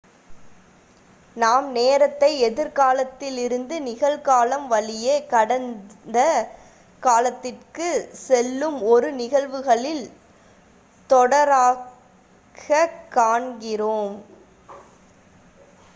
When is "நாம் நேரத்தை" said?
1.35-2.39